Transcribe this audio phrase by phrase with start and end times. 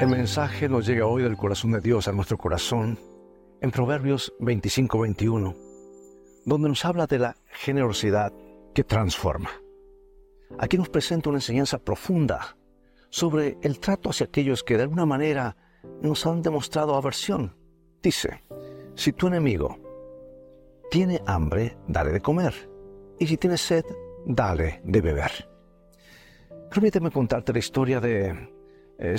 [0.00, 2.98] El mensaje nos llega hoy del corazón de Dios a nuestro corazón
[3.60, 5.54] en Proverbios 25-21,
[6.46, 8.32] donde nos habla de la generosidad
[8.74, 9.50] que transforma.
[10.58, 12.56] Aquí nos presenta una enseñanza profunda
[13.10, 15.54] sobre el trato hacia aquellos que de alguna manera
[16.00, 17.54] nos han demostrado aversión.
[18.02, 18.42] Dice,
[18.94, 19.76] si tu enemigo
[20.90, 22.54] tiene hambre, dale de comer,
[23.18, 23.84] y si tiene sed,
[24.24, 25.46] dale de beber.
[26.70, 28.48] Permíteme contarte la historia de
[29.02, 29.16] eh,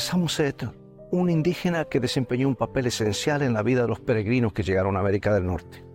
[1.11, 4.95] un indígena que desempeñó un papel esencial en la vida de los peregrinos que llegaron
[4.95, 5.85] a América del Norte.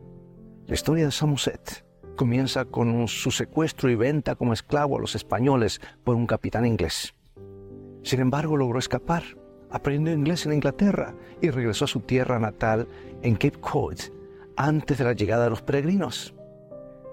[0.66, 1.84] La historia de Samoset
[2.16, 7.14] comienza con su secuestro y venta como esclavo a los españoles por un capitán inglés.
[8.02, 9.22] Sin embargo, logró escapar,
[9.70, 12.86] aprendió inglés en Inglaterra y regresó a su tierra natal
[13.22, 13.98] en Cape Cod
[14.56, 16.34] antes de la llegada de los peregrinos.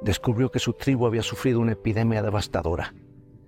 [0.01, 2.93] Descubrió que su tribu había sufrido una epidemia devastadora.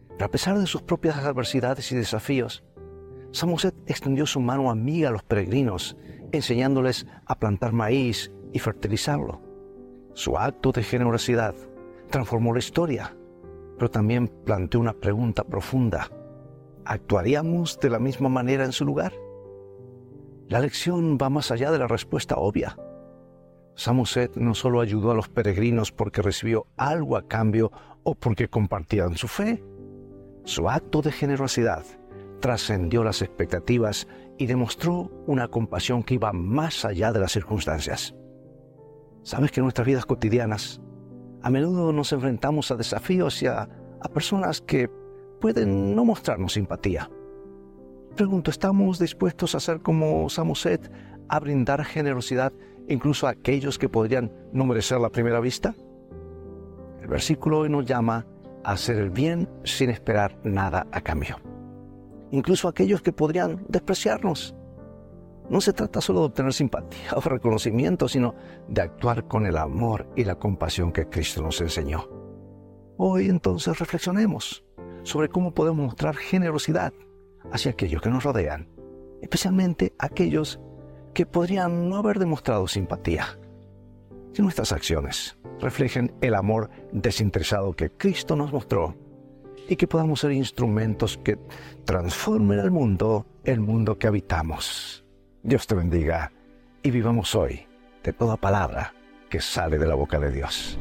[0.10, 2.64] Pero a pesar de sus propias adversidades y desafíos,
[3.36, 5.98] Samoset extendió su mano amiga a los peregrinos,
[6.32, 9.42] enseñándoles a plantar maíz y fertilizarlo.
[10.14, 11.54] Su acto de generosidad
[12.10, 13.14] transformó la historia,
[13.78, 16.10] pero también planteó una pregunta profunda.
[16.86, 19.12] ¿Actuaríamos de la misma manera en su lugar?
[20.48, 22.78] La lección va más allá de la respuesta obvia.
[23.76, 27.70] Samoset no solo ayudó a los peregrinos porque recibió algo a cambio
[28.04, 29.62] o porque compartían su fe.
[30.46, 31.84] Su acto de generosidad
[32.46, 34.08] trascendió las expectativas
[34.38, 38.14] y demostró una compasión que iba más allá de las circunstancias.
[39.24, 40.80] Sabes que en nuestras vidas cotidianas
[41.42, 43.68] a menudo nos enfrentamos a desafíos y a,
[44.14, 44.88] personas que
[45.42, 47.10] pueden no mostrarnos simpatía.
[48.16, 50.92] Pregunto, ¿estamos dispuestos a ser como Samoset,
[51.28, 52.54] a brindar generosidad
[52.88, 55.74] incluso a aquellos que podrían no merecer la primera vista?
[57.02, 58.28] El versículo hoy nos llama
[58.64, 61.38] a hacer el bien sin esperar nada a cambio
[62.32, 64.56] incluso aquellos que podrían despreciarnos.
[65.50, 68.36] No se trata solo de obtener simpatía o reconocimiento, sino
[68.68, 72.10] de actuar con el amor y la compasión que Cristo nos enseñó.
[72.98, 74.64] Hoy entonces reflexionemos
[75.04, 76.94] sobre cómo podemos mostrar generosidad
[77.52, 78.70] hacia aquellos que nos rodean,
[79.22, 80.60] especialmente aquellos
[81.14, 83.40] que podrían no haber demostrado simpatía.
[84.34, 88.96] Que nuestras acciones reflejen el amor desinteresado que Cristo nos mostró
[89.68, 91.38] y que podamos ser instrumentos que
[91.86, 95.04] transformen el mundo, el mundo que habitamos.
[95.44, 96.32] Dios te bendiga
[96.84, 97.68] y vivamos hoy
[98.04, 98.94] de toda palabra
[99.30, 100.78] que sale de la boca de Dios.